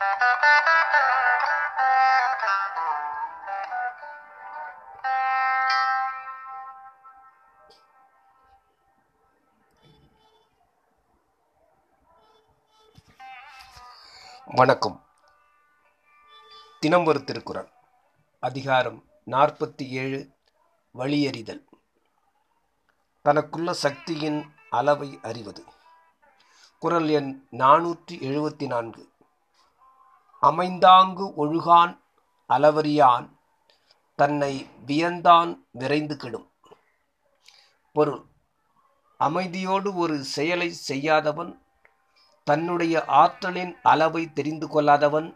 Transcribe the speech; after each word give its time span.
வணக்கம். 0.00 0.16
தினம் 16.80 17.04
ஒரு 17.04 17.24
திருக்குறள். 17.24 17.72
அதிகாரம் 18.38 19.04
நாற்பத்தி 19.26 19.88
ஏழு 19.88 20.30
வழியறிதல். 20.94 21.64
தனக்குள்ள 23.24 23.70
சக்தியின் 23.70 24.54
அளவை 24.70 25.18
அறிவது. 25.22 25.64
குரல் 26.78 27.08
எண் 27.08 27.46
நானூற்றி 27.50 28.12
எழுபத்தி 28.12 28.66
நான்கு. 28.66 29.09
அமைந்தாங்கு 30.42 31.26
ஒழுகான் 31.42 31.92
அளவறியான் 32.50 33.26
தன்னை 34.18 34.52
வியந்தான் 34.86 35.50
விரைந்து 35.80 36.16
கெடும். 36.16 36.46
பொருள் 37.96 38.22
அமைதியோடு 39.20 39.90
ஒரு 39.94 40.16
செயலை 40.34 40.68
செய்யாதவன் 40.88 41.52
தன்னுடைய 42.46 43.04
ஆற்றலின் 43.22 43.72
அளவை 43.92 44.22
தெரிந்து 44.32 44.66
கொள்ளாதவன் 44.68 45.28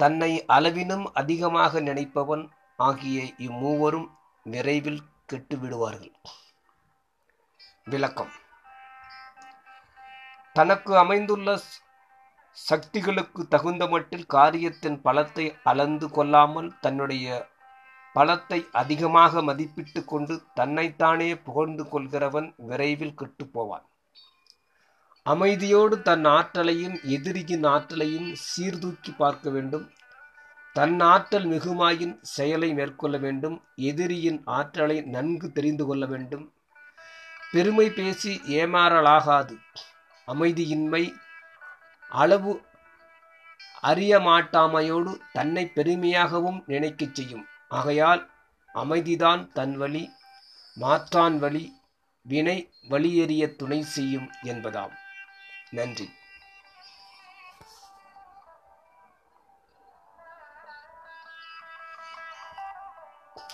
தன்னை 0.00 0.30
அளவினும் 0.56 1.06
அதிகமாக 1.12 1.80
நினைப்பவன் 1.80 2.44
ஆகிய 2.76 3.22
இம்மூவரும் 3.46 4.08
விரைவில் 4.46 5.02
கெட்டுவிடுவார்கள் 5.32 6.12
விளக்கம். 7.84 8.32
தனக்கு 10.56 10.92
அமைந்துள்ள 10.98 11.58
சக்திகளுக்கு 12.56 13.48
தகுந்த 13.48 13.86
மட்டில் 13.86 14.26
காரியத்தின் 14.26 15.00
பலத்தை 15.04 15.54
அளந்து 15.62 16.10
கொள்ளாமல் 16.10 16.72
தன்னுடைய 16.80 17.48
பலத்தை 18.14 18.66
அதிகமாக 18.72 19.42
மதிப்பிட்டு 19.42 20.04
கொண்டு 20.04 20.42
தன்னைத்தானே 20.54 21.36
புகழ்ந்து 21.36 21.84
கொள்கிறவன் 21.84 22.54
விரைவில் 22.56 23.14
கெட்டுப்போவான் 23.14 23.86
அமைதியோடு 25.26 26.02
தன் 26.02 26.24
ஆற்றலையும் 26.24 26.94
எதிரியின் 27.02 27.64
ஆற்றலையும் 27.64 28.34
சீர்தூக்கி 28.34 29.12
பார்க்க 29.12 29.50
வேண்டும். 29.50 29.92
தன் 30.74 31.00
ஆற்றல் 31.00 31.46
மிகுமாயின் 31.46 32.14
செயலை 32.22 32.74
மேற்கொள்ள 32.74 33.16
வேண்டும். 33.18 33.56
எதிரியின் 33.74 34.42
ஆற்றலை 34.44 35.00
நன்கு 35.02 35.52
தெரிந்து 35.52 35.86
கொள்ள 35.86 36.06
வேண்டும். 36.06 36.52
பெருமை 37.50 37.90
பேசி 37.90 38.40
ஏமாறலாகாது. 38.46 39.56
அமைதியின்மை 40.28 41.02
அளவு 42.12 42.52
அறிய 43.80 44.12
மாட்டாமையோடு 44.18 45.12
தன்னை 45.32 45.64
பெருமையாகவும் 45.74 46.60
நினைக்கச் 46.66 47.14
செய்யும் 47.14 47.46
ஆகையால் 47.68 48.22
அமைதிதான் 48.74 49.42
தன் 49.52 49.74
வழி 49.76 50.04
மாற்றான் 50.76 51.38
வழி 51.38 51.64
வினை 52.26 52.58
வழியெறிய 52.88 53.44
துணை 53.56 53.82
செய்யும் 53.96 54.30
என்பதாம் 54.42 54.94
நன்றி 55.70 56.08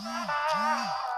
Ah! 0.00 1.17